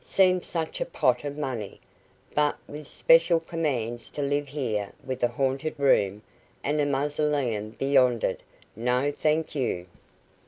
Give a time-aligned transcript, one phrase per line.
[0.03, 1.79] "Seemed such a pot of money;
[2.33, 6.23] but with special commands to live here with a haunted room,
[6.63, 8.41] and a mausoleum beyond it
[8.75, 9.85] no, thank you."